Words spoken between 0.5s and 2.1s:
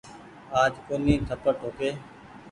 آج ڪونيٚ ٿپڙ ٺوڪي۔